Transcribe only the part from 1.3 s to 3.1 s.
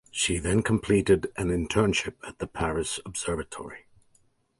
an internship at the Paris